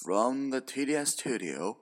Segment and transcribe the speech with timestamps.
[0.00, 1.76] From the TDS studio.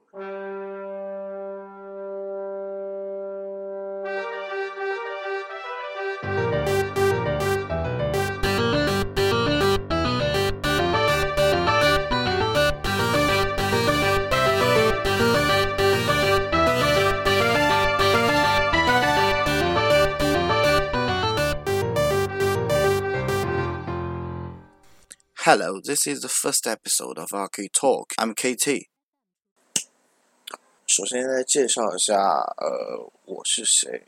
[25.52, 28.12] Hello, this is the first episode of RK Talk.
[28.16, 28.86] I'm KT.
[30.86, 32.14] 首先来介绍一下，
[32.56, 34.04] 呃，我是谁？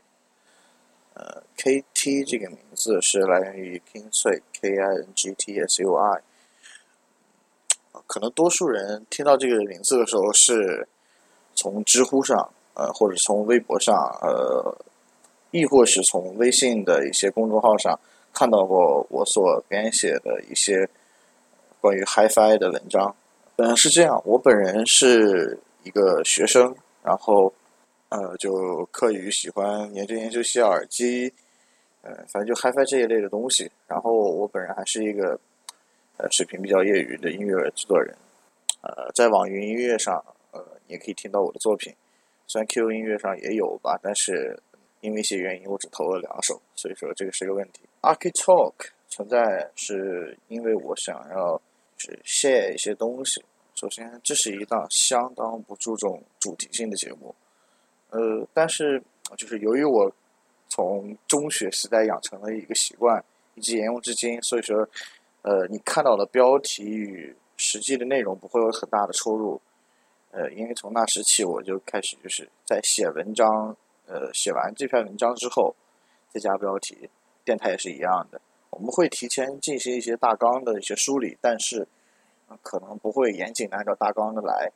[1.15, 6.21] 呃，KT 这个名字是来源于 King 翠 K I N G T S U I。
[8.07, 10.87] 可能多数人听到这个名字的时候，是
[11.53, 14.77] 从知乎上，呃，或者从微博上，呃，
[15.51, 17.99] 亦或是从微信的一些公众号上
[18.31, 20.89] 看到过我所编写的一些
[21.83, 23.13] 关于 HiFi 的文章。
[23.57, 27.53] 嗯，是这样，我本人是一个学生，然后
[28.07, 31.33] 呃，就课余喜欢研究研究些耳机，
[32.01, 33.69] 呃，反正就 HiFi 这一类的东西。
[33.85, 35.37] 然后我本人还是一个
[36.15, 38.15] 呃水平比较业余的音乐制作人，
[38.79, 41.93] 呃，在网易云音乐上，呃，也可以听到我的作品。
[42.47, 44.57] 虽然 QQ 音乐上也有吧，但是
[45.01, 47.81] 因为一些原因，我只投了两首，所以说这个是个问题。
[48.01, 48.73] Archi Talk
[49.09, 51.61] 存在是因为我想要
[52.03, 53.43] 去 share 一些东西。
[53.75, 57.33] 首先，这是一档相当不注重主题性的节目，
[58.09, 59.01] 呃，但是
[59.37, 60.11] 就是由于我
[60.69, 63.23] 从中学时代养成了一个习惯，
[63.55, 64.87] 以及沿用至今，所以说，
[65.41, 69.59] 呃，你看到的标题与实际的内容不会有很大的出入，
[70.31, 75.75] 呃，因为从那时起我就开始就是在写文章，呃，写完这篇文章之后
[76.31, 77.09] 再加标题，
[77.43, 78.39] 电台也是一样的，
[78.73, 81.87] 我们会提前进行一些大纲的一些梳理，但是。
[82.61, 84.71] 可能不会严谨的按照大纲的来，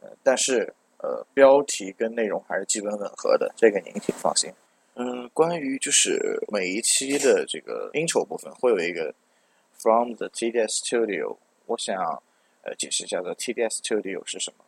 [0.00, 4.52] 呃，但是呃，标题跟内容还是基本吻合的，这个您请放心。
[4.94, 9.12] 嗯，关于就是每一期的这个 intro 部分会有一个
[9.82, 11.36] from the TDS Studio，
[11.66, 11.96] 我想
[12.62, 14.64] 呃解释一下的 TDS Studio 是什么。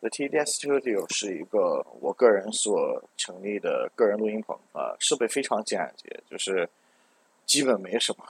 [0.00, 6.68] The TDS Studio 是一个我个人所成立的个人录音棚，啊，设备非常简洁，就是
[7.50, 8.24] 基本没什么，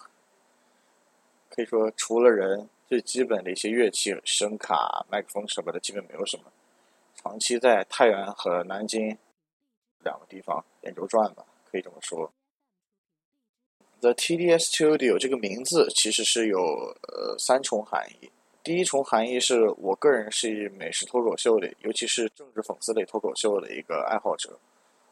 [1.51, 2.71] 可以说除了人。
[2.89, 6.45] 最基本的一些乐器、声卡、麦克风什么的，基本没有什么。
[7.15, 9.17] 长期在太原和南京
[10.03, 12.33] 两个地方连轴转吧，可以这么说。
[14.01, 18.33] The TDS Studio 这个名字其实是有呃三重含义。
[18.65, 24.59] 第一重含义是我个人是美食脱口秀的，尤其是政治讽刺类脱口秀的一个爱好者。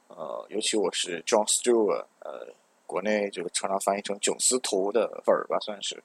[0.08, 2.48] 呃，尤其我是 John Stewart，呃，
[2.88, 6.02] 国内就常常翻译成囧司图的粉儿吧，算是。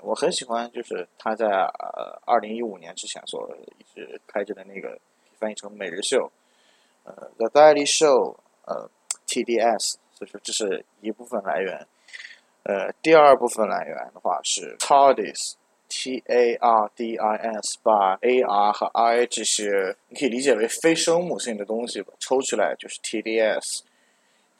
[0.00, 4.96] 我很喜欢，就是他在呃二零一五年之前所一直开着的那个
[5.38, 6.30] 翻译成每日秀，
[7.02, 8.88] 呃，The Daily Show，呃
[9.26, 11.84] ，TDS，所以说这是一部分来源。
[12.62, 23.82] 呃，第二部分来源的话是 TARDIS，T A R D I S，把 A R 和 I 这些你可以理解为非生物性的东西吧，抽出来就是 TDS。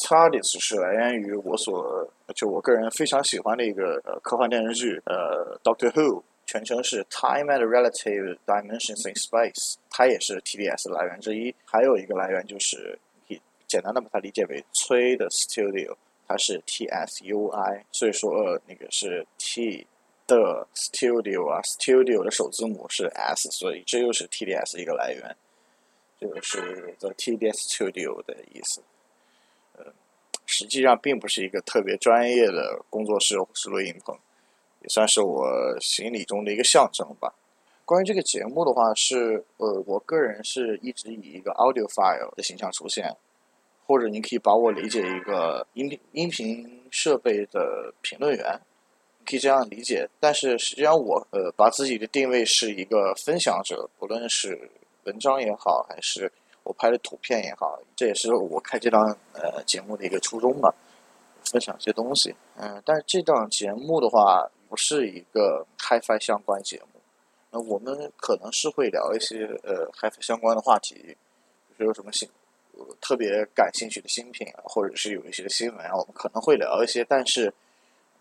[0.02, 11.54] TARDIS 是来源于我所就我个人非常喜欢的一个科幻电视剧，呃，Doctor Who，全称是 Time and Relative Dimensions in Space，它也是 TDS 的来源之一。
[11.64, 12.98] 还有一个来源就是
[13.28, 15.94] 以简单的把它理解为崔的 Studio，
[16.26, 19.86] 它是 TSUI，所以说呃那个是 T
[20.26, 25.36] 的 Studio 啊，Studio 的首字母是 S，所以这又是 TDS 一个来源，
[26.18, 28.82] 这个是 The TDS Studio 的意思。
[30.52, 34.14] 实际上并不是一个特别专业的工作室或是录音棚，
[34.82, 35.46] 也算是我
[35.80, 37.32] 心里中的一个象征吧。
[37.86, 43.16] 关于这个节目的话，是呃，我个人是一直以一个 audio file 的形象出现，
[43.86, 48.60] 或者你可以把我理解一个音频音频设备的评论员，
[49.24, 50.06] 可以这样理解。
[50.20, 54.70] 但是实际上我呃把自己的定位是一个分享者，不论是
[55.04, 56.30] 文章也好，还是。
[56.64, 60.74] 我拍的图片也好，这也是我开这档呃节目的一个初衷吧，
[61.44, 62.34] 分享一些东西。
[62.56, 67.00] 嗯，但是这档节目的话，不是一个 HiFi 相关节目。
[67.50, 71.16] 那我们可能是会聊一些呃 HiFi 相关的话题，
[71.70, 72.28] 就是有什么新
[73.00, 77.04] 特别感兴趣的新品啊，或者是有一些新闻啊，我们可能会聊一些。
[77.04, 77.52] 但是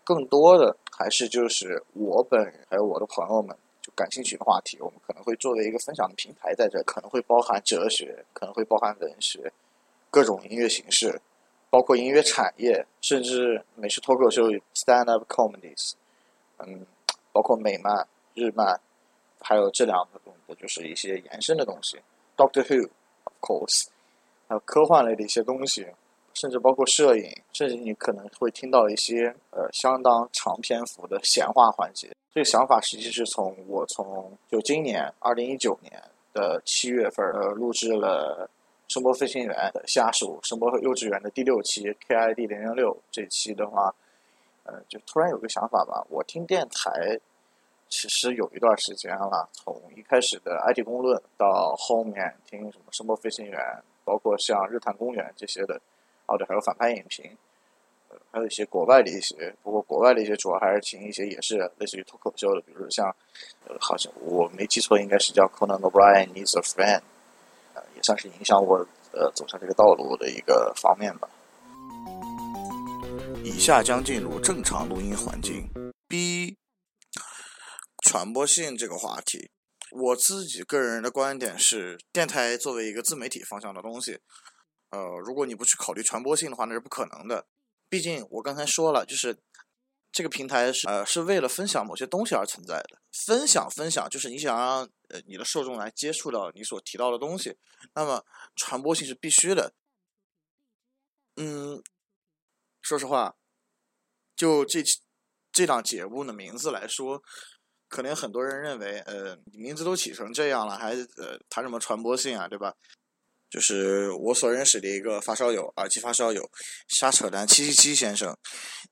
[0.04, 3.56] 更多的还是就是我本人还有我的朋友们。
[3.82, 9.52] 就感兴趣的话题，我们可能会作为一个分享的平台，在这可能会包含哲学，可能会包含文学，
[10.08, 11.20] 各种音乐形式，
[11.68, 14.44] 包括音乐产业，甚至美式脱口秀
[14.74, 15.94] （stand up comedies），
[16.58, 16.86] 嗯，
[17.32, 18.80] 包括美漫、日漫，
[19.40, 21.98] 还有这两个就是一些延伸的东西
[22.36, 23.88] ，Doctor Who，of course，
[24.46, 25.88] 还有科幻类的一些东西，
[26.34, 32.10] 甚至包括摄影，甚至你可能会听到一些呃相当长篇幅的闲话环节。
[32.32, 36.02] 这个想法实际是从我从就今年二零一九年
[36.32, 38.48] 的七月份呃录制了
[38.88, 43.94] 声波飞行员的下属声波幼稚园的第六期 KID 零零六这期的话。
[44.64, 46.06] 呃，就突然有个想法吧。
[46.08, 47.18] 我听电台
[47.88, 53.58] 其实有一段时间了，从一开始的 IT 公论到后面听什么声波飞行员，
[54.04, 55.80] 包括像日坛公园这些的，
[56.32, 57.36] 或者，还有反派影评，
[58.08, 63.06] 呃，还有一些国外的一些，不过国外的一些主要还是请一些也是类似于脱口秀的，比如说像，
[63.66, 67.02] 呃，好像我没记错，应该是叫 Conan O'Brien Needs a Friend，
[67.74, 68.78] 呃，也算是影响我
[69.12, 71.28] 呃走上这个道路的一个方面吧。
[73.44, 75.68] 以下将进入正常录音环境。
[76.08, 76.56] B
[78.04, 79.50] 传播性这个话题，
[79.90, 84.18] 我自己个人的观点是，电台作为一个自媒体方向的东西，
[84.92, 87.46] 呃，如果你不去考虑传播性的话，那是不可能的。
[87.88, 89.36] 毕竟我刚才说了，就是
[90.12, 93.02] 这个平台是呃是为了分享某些东西而存在的。
[93.12, 97.58] 分享分享，就是你想让呃你的受众来接触到你所提到的东西，
[97.94, 98.24] 那么
[98.54, 99.74] 传播性是必须的。
[101.36, 101.82] 嗯。
[102.84, 103.36] 说实话，
[104.34, 104.82] 就这
[105.52, 107.22] 这档节目的名字来说，
[107.88, 112.74] 可能很多人认为，呃，名字都起成这样了，还呃谈什么传播性啊，对吧？
[113.52, 116.50] 就是我所认识的一个发烧友，耳机发烧友，
[116.88, 118.34] 瞎扯淡七七七先生，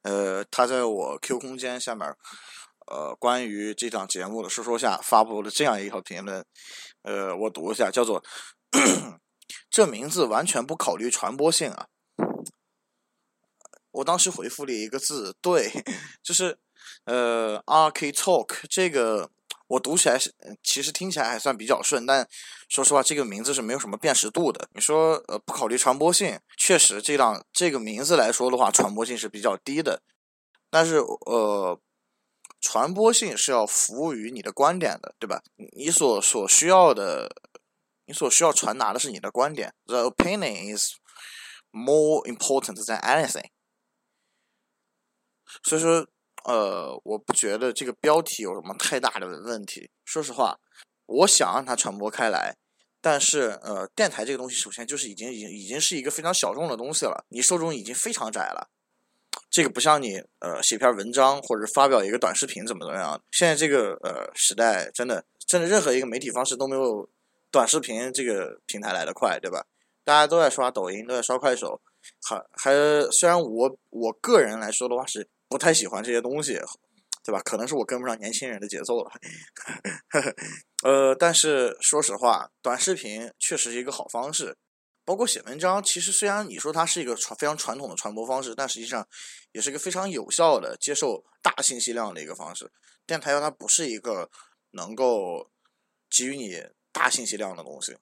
[0.03, 2.07] 呃，他在我 Q 空间下面，
[2.87, 6.45] 呃，关于这档节目的说说下发布了这样一条评论，
[7.05, 8.23] 呃，我读一下，叫做
[9.71, 11.87] 这名字完全不考虑传播性啊。
[13.93, 15.73] 我当时回复了一个字，对，
[16.23, 16.59] 就是
[17.05, 19.31] 呃，R K Talk 这个
[19.70, 20.34] 我读起来是
[20.64, 22.28] 其实听起来还算比较顺，但
[22.69, 24.69] 说实话，这个名字是没有什么辨识度的。
[24.75, 30.02] 你说呃不考虑传播性，确实这档这个名字来说的话，传播性是比较低的。
[30.70, 31.81] 但是呃，
[32.61, 35.43] 传播性是要服务于你的观点的，对吧？
[35.76, 37.28] 你所所需要的，
[38.06, 39.72] 你所需要传达的是你的观点。
[39.87, 40.94] The opinion is
[41.70, 43.50] more important than anything.
[45.62, 46.06] 所以说，
[46.45, 49.91] 呃，我不觉得这个标题有什么太大的问题。
[50.05, 50.59] 说实话，
[51.07, 52.57] 我想让它传播开来，
[53.01, 58.71] 但是，呃，电台这个东西首先就是已经已经已经是一个非常小众的东西了，你受众已经非常窄了。
[59.49, 63.23] 这个不像你，呃，写篇文章或者发表一个短视频怎么怎么样。
[63.31, 67.09] 现在这个呃时代，真的真的任何一个媒体方式都没有
[67.51, 69.67] 短视频这个平台来的快，对吧？
[70.05, 71.81] 大家都在刷抖音，都在刷快手，
[72.23, 72.73] 还还
[73.11, 75.29] 虽然我我个人来说的话是。
[75.50, 76.55] 不太喜欢这些东西，
[77.25, 77.43] 对吧？
[77.44, 79.11] 可能是我跟不上年轻人的节奏了。
[80.85, 84.56] 呃，但是说实话，短视频确实是一个好方式。
[85.05, 89.05] 包括写文章，其实虽然你说它是一个传非常传统的传播方式，但实际上
[89.50, 92.70] 也是一个非常有效的接受大信息量的一个方式。
[93.05, 94.31] 电台它不是一个
[94.70, 95.50] 能够
[96.08, 96.62] 给予你
[96.93, 97.96] 大信息量的东西，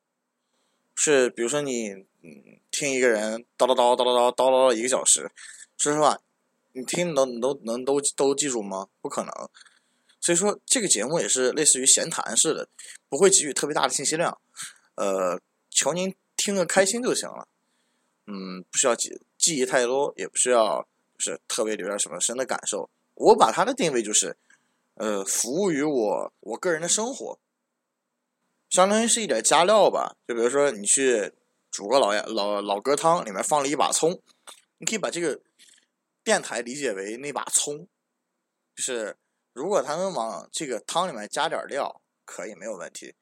[0.95, 5.31] 是比如说你嗯听一个人叨叨叨叨叨叨叨叨一个小时，
[5.79, 6.19] 说实话。
[6.73, 8.89] 你听能能能都都记住吗？
[9.01, 9.33] 不可能。
[10.21, 12.69] 所以说这个节目也是类似于闲谈似的，
[13.09, 14.39] 不会给予特别大的信息量。
[14.97, 17.49] 呃，求您听个开心就行了。
[18.27, 20.87] 嗯，不需要记记忆太多，也不需要
[21.19, 22.91] 是特别留下什么深的感受。
[23.15, 24.37] 我把它的定位就是，
[24.95, 27.39] 呃，服务于我我个人的生活，
[28.69, 30.17] 相当于是一点加料吧。
[30.27, 31.33] 就比如说你去
[31.71, 34.21] 煮个老老老鸽汤，里面放了一把葱，
[34.79, 35.41] 你可以把这个。
[36.29, 37.89] 电台理解为那把葱，
[38.77, 39.17] 就是
[39.55, 43.15] 如果他能往这个汤里面加点料，可以没有问题；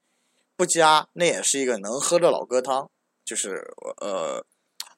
[0.57, 2.91] 不加，那也是一个能喝的老哥汤。
[3.25, 3.65] 就是
[4.01, 4.45] 呃，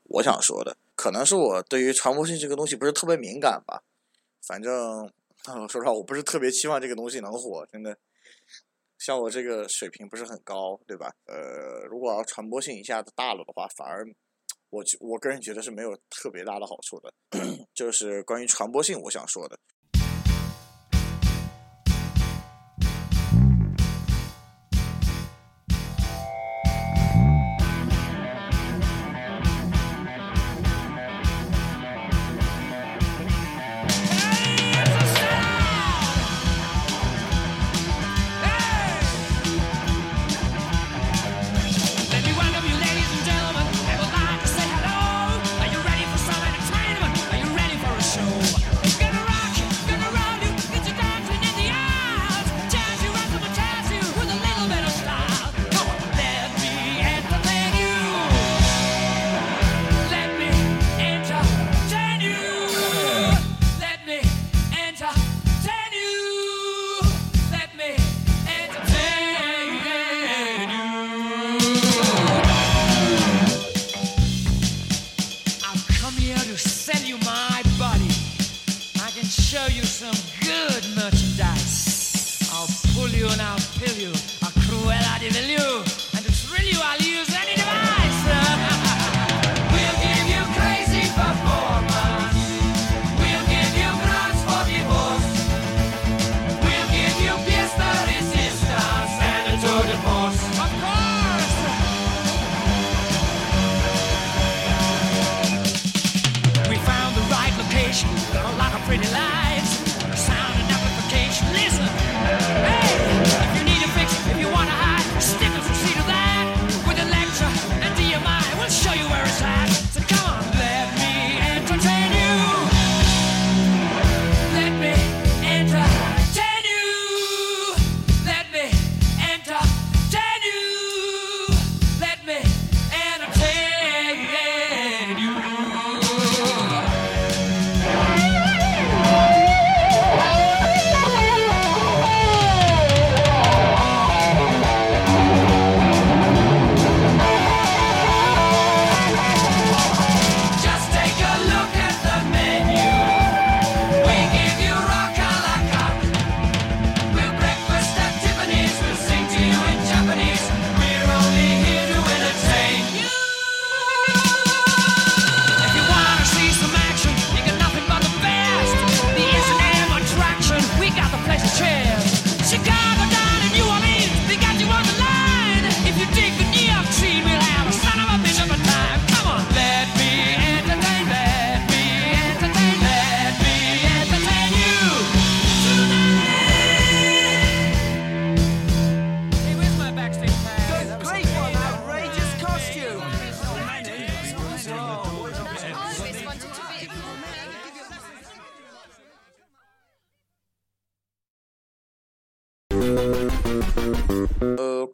[0.05, 3.83] 我想说的，可能是我对于传播性这个东西不是特别敏感吧。
[4.41, 5.13] 反正
[5.45, 7.99] 说实话，我不是特别期望这个东西能火，真的。
[8.97, 11.15] 像我这个水平不是很高，对吧？
[11.27, 14.09] 呃，如果要传播性一下子大了的话，反而。
[14.71, 17.13] 我我个人觉得是没有特别大的好处的，
[17.75, 19.59] 就是关于传播性，我想说的。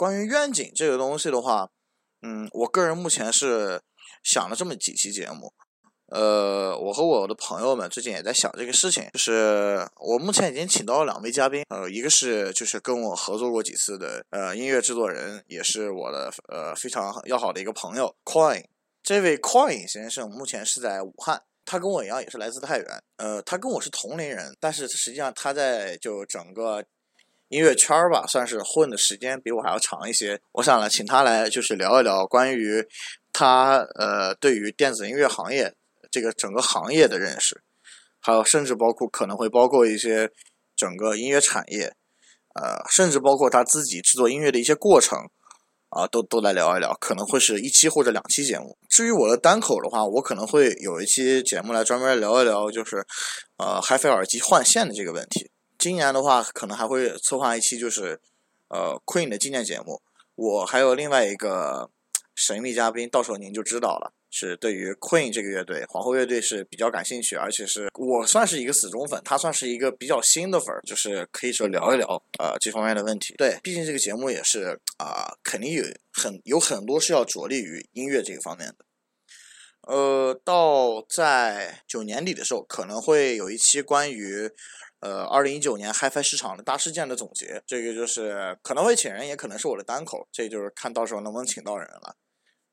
[0.05, 1.71] 关于愿景这个东西的话，
[2.21, 3.81] 嗯，我个人目前是
[4.23, 5.55] 想了这么几期节目。
[6.09, 18.63] 呃，我和我的朋友们最近也在想这个事情，就是我目前已经请到了两位嘉宾，呃，一个是就是跟我合作过几次的呃音乐制作人，也是我的呃非常要好的一个朋友 Coin。
[19.03, 26.85] 这位 Coin 先生目前是在武汉，他跟我一样也是来自太原，呃，他跟我是同龄人，但是实际上他在就整个
[27.49, 30.41] 音乐圈吧，算是混的时间比我还要长一些。
[30.53, 32.87] 我想呢，请他来就是聊一聊关于
[33.33, 35.75] 他呃对于电子音乐行业
[36.11, 37.63] 这个整个行业的认识，
[38.21, 40.31] 还有甚至包括可能会包括一些
[40.75, 41.95] 整个音乐产业，
[42.55, 45.29] 呃，甚至包括他自己制作音乐的一些过程。
[45.91, 48.77] 啊，都都来聊一聊，可能会是一期或者两期节目。
[48.89, 53.07] 至于我的单口的话，我可能会有一期节目来专门聊一聊，就是
[53.59, 55.53] 呃，HiFi 耳机换线的这个问题。
[55.85, 58.19] 今年的话，可能还会策划一期，就是
[58.69, 60.01] 呃 Queen 的纪念节目。
[60.35, 61.91] 我还有另外一个
[62.35, 64.15] 神秘嘉宾，到时候您就知道了。
[64.31, 72.07] 是对于 Queen 这个乐队，皇后乐队是比较感兴趣，而且是我算是一个死忠粉，他算是一个比较新的粉儿，就是可以说聊一聊
[72.39, 73.35] 呃这方面的问题。
[73.37, 78.77] 对，毕竟这个节目也是啊、肯定有很有很多是要着力于音乐这个方面的。
[79.83, 84.51] 呃，到在九年底的时候，可能会有一期关于
[85.05, 87.63] 呃二零一九年 HiFi 市场的大事件的总结。
[87.67, 92.17] 这个就是可能会请人，也可能是我的单口，这就是看到时候能不能请到人了。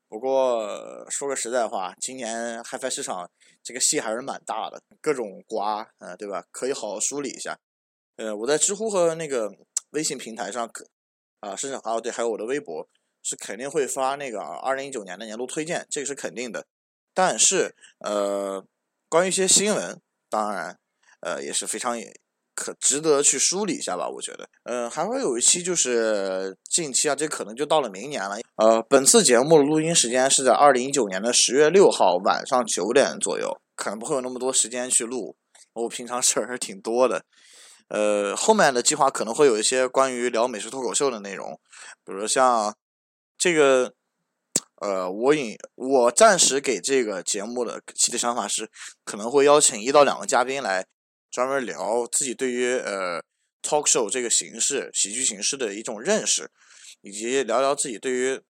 [0.08, 3.30] 不过说个实在话，今年 HiFi 市场
[3.62, 6.44] 这个戏还是蛮大的，各种瓜，呃，对吧？
[6.50, 7.58] 可以好好梳理一下。
[8.16, 9.50] 呃，我在知乎和那个
[9.90, 10.86] 微信平台上可，
[11.40, 12.88] 啊，甚至还有对，还有我的微博
[13.22, 16.66] 是肯定会发那个二零一九年的年度推荐，这个是肯定的。
[17.14, 18.66] 但是，呃，
[19.08, 20.78] 关于一些新闻，当然，
[21.22, 21.96] 呃，也是非常
[22.54, 24.46] 可值得去梳理一下吧，我觉得。
[24.64, 28.36] 呃、还会有一期就是近期啊，这可能就到了明年了。
[28.56, 35.34] 呃，本次节目的录音时间是在二零一九年的十月六号晚上九点左右，可能不会有那么多时间去录，
[35.72, 37.24] 我平常事儿还是挺多的。
[37.88, 41.58] 呃，后面的计划可能会有一些关于聊美食脱口秀的内容，
[42.04, 42.74] 比如像
[43.36, 43.92] 这个，
[44.80, 48.70] 呃，我引我暂时给这个节目的期的想法是，
[49.04, 50.86] 可能会邀请一到两个嘉宾来
[51.32, 53.20] 专门聊自己对于呃
[53.62, 56.48] talk show 这个形式、喜剧形式的一种认识，
[57.00, 58.40] 以及聊聊自己对于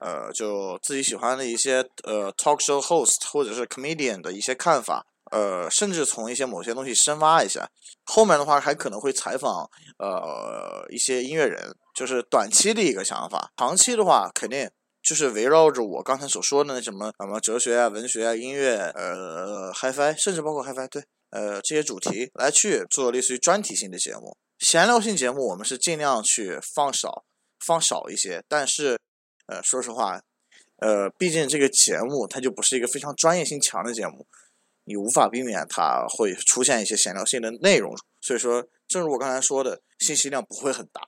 [0.00, 5.06] 呃就自己喜欢的一些呃 talk show host 或者是 comedian 的一些看法。
[5.32, 7.68] 呃，甚至从一些某些东西深挖一下。
[8.04, 13.50] 后面的话还可能会采访呃一些音乐人，就是短期的一个想法。
[13.56, 14.70] 长期的话，肯定
[15.02, 21.02] 就是围绕着我刚才所说的那什么什么哲学啊、文学啊、音乐、呃 HiFi，甚至包括 HiFi，对，
[21.34, 24.36] 呃这些主题来去做类似于专题性的节目。
[24.60, 27.24] 闲聊性节目我们是尽量去放少
[27.58, 28.96] 放少一些，但是
[29.46, 30.22] 呃，说实话，
[30.76, 34.26] 呃，毕竟这个节目它就不是一个非常专业性强的节目，
[34.84, 41.02] 你无法避免它会出现一些闲聊性的内容，所以说，正如我刚才说的，信息量不会很大。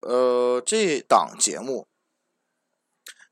[0.00, 1.86] 呃，这档节目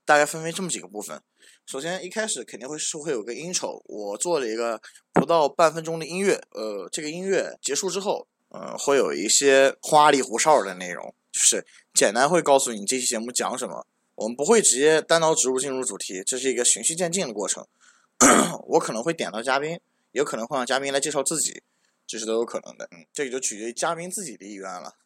[0.04, 1.21] 大概分为这么几个部分。
[1.67, 4.81] 首先，一开始肯定会是会有个 intro，我做了一个
[5.12, 6.43] 不到半分钟的音乐。
[6.50, 11.64] 呃，这个音乐结束之后，呃，会有一些花里胡哨的内容，就是
[11.95, 13.87] 简单会告诉你这期节目讲什么。
[14.17, 17.67] 我们不会直接单刀直入进入主题，这是一个循序渐进的过程。
[18.67, 19.79] 我可能会点到嘉宾，
[20.12, 21.62] 也可能会让嘉宾来介绍自己，
[22.07, 22.88] 这是都有可能的。
[22.90, 24.97] 嗯，这个就取决于嘉宾自己的意愿了。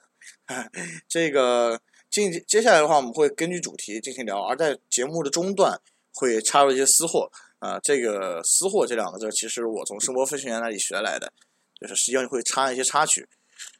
[1.07, 1.81] 这个
[2.11, 5.81] 进接下来的话，我们会根据主题进行聊，而在节目的中段
[6.15, 7.31] 会插入一些私货。
[7.59, 11.33] 啊、这个“私货”这两个字，其实我从声波飞行员那里学来的，
[11.81, 13.27] 就是实际上会插一些插曲。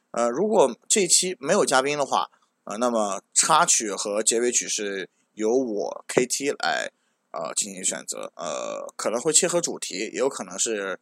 [0.09, 2.27] 呃，如果这一期没有嘉宾的话，
[2.63, 6.89] 呃，那么插曲和结尾曲是由我 KT 来
[7.29, 8.31] 呃进行选择。
[8.35, 10.99] 呃，可能会切合主题，也有可能是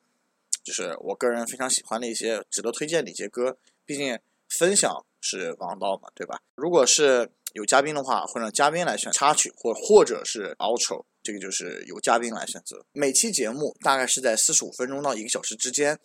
[0.62, 3.56] 就是我个人非常喜欢的一些值得推荐的一些歌。
[3.86, 6.42] 毕竟分享是王道嘛，对吧？
[6.56, 12.86] 如果是有嘉宾的话，会让嘉宾来选插曲，或或者是 outro，这个就是由嘉宾来选择。
[12.92, 15.98] 每期节目大概是在四十五分钟到一个小时之间。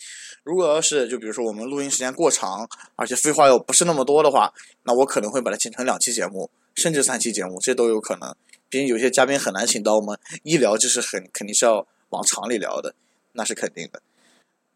[0.44, 8.34] 如果要是就比如说我们录音时间过长，而且废话又不是那么多的话，那我可能会把它剪成两期节目，甚至三期节目，这都有可能。
[8.70, 12.94] 毕竟有些嘉宾很难请到，我们一聊就是很肯定是要往长里聊的，
[13.32, 14.00] 那是肯定的。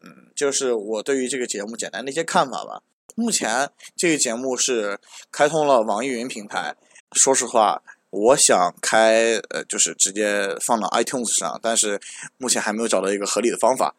[0.01, 2.83] 嗯，就是我对于这个节目简单的一些看法吧。
[3.15, 4.99] 目前这个节目是
[5.31, 6.75] 开通了网易云平台。
[7.11, 11.99] 说实话，我想开呃，就是直接放到 iTunes 上，但是
[12.37, 13.95] 目前还没有找到一个合理的方法。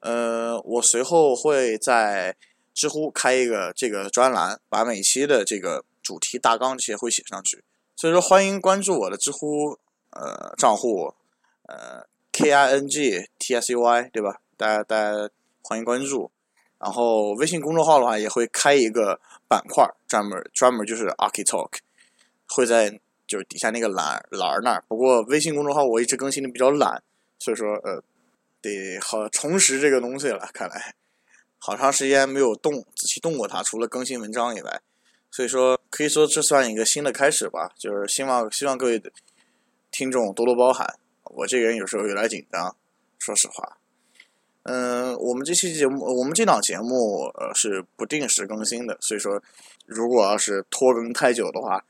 [0.00, 2.34] 呃，我随后会在
[2.72, 7.62] 知乎开一个这个专栏，把每期的这个主题大纲这些会写上去。
[7.94, 9.78] 所以说，欢迎关注我的知乎
[10.12, 11.12] 呃账户，
[11.68, 14.40] 呃 K I N G T S U I 对吧？
[14.56, 15.28] 大家大家
[15.60, 16.30] 欢迎关注。
[16.78, 21.72] 然后微信公众号的话，也会开一个板块，专门专门就是 Arc Talk，
[22.48, 24.84] 会在就是底下那个栏栏那儿。
[24.88, 27.02] 不过微信公众号我一直更新的比较懒，
[27.38, 28.02] 所以说呃
[28.60, 30.48] 得好重拾这个东西了。
[30.52, 30.94] 看来
[31.58, 34.80] 好长时间没有动仔细动过它，除了更新文章以外，
[35.30, 37.72] 所以说可以说这算一个新的开始吧。
[37.78, 39.02] 就是希望希望各位
[39.90, 42.76] 听众多多包涵，我这个人有时候有点紧张，
[43.18, 43.78] 说实话。
[44.64, 49.42] 嗯，我们这期节目，我们这档节目，呃，是不定时更新的，所以说，
[49.86, 51.84] 如果要是拖更太久的话，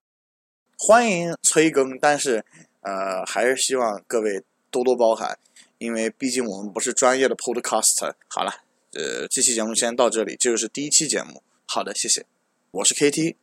[0.85, 2.45] 欢迎催更，但是，
[2.81, 5.39] 呃，还是希望各位多多包涵，
[5.79, 8.15] 因为毕竟我们不是专业的 podcaster。
[8.27, 8.53] 好了，
[8.95, 11.45] 呃，这期节目先到这里，这就是第一期节目。
[11.67, 12.27] 好的，谢谢，
[12.73, 13.37] 我是 KT，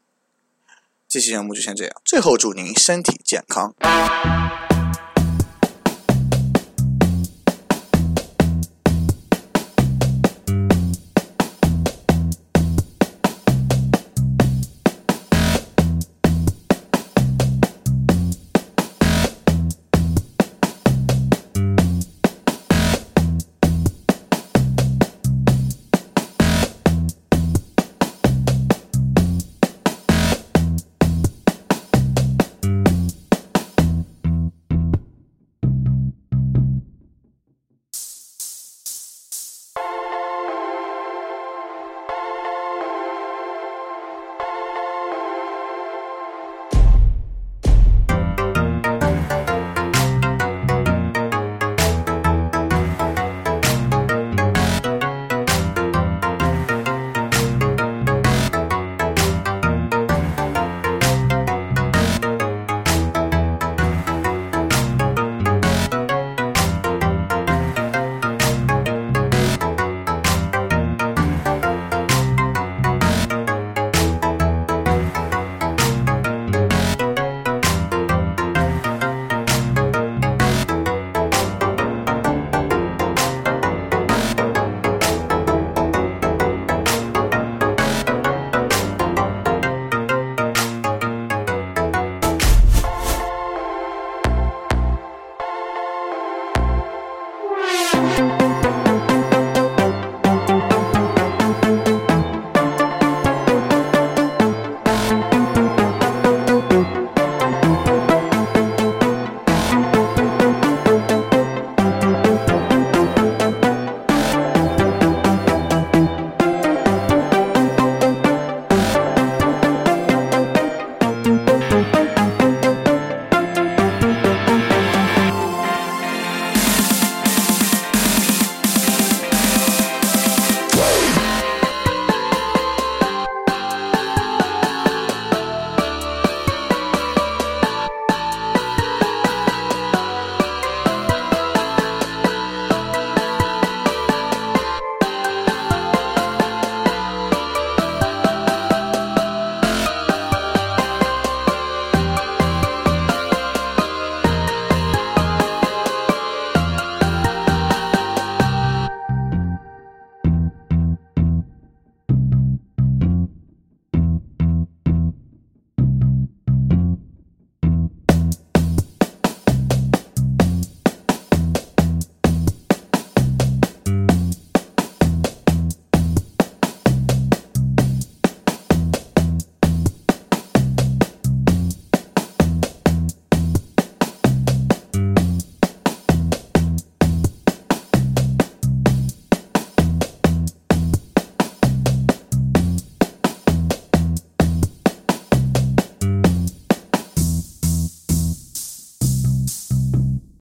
[1.07, 3.73] 这期节目就先这样，最后祝您身体健康。